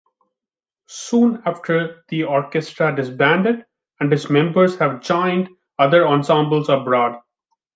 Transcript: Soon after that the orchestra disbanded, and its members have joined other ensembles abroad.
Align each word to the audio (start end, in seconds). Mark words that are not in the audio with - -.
Soon 0.87 1.43
after 1.45 1.85
that 1.87 2.07
the 2.07 2.23
orchestra 2.23 2.95
disbanded, 2.95 3.65
and 3.99 4.11
its 4.11 4.31
members 4.31 4.79
have 4.79 5.01
joined 5.03 5.49
other 5.77 6.07
ensembles 6.07 6.69
abroad. 6.69 7.19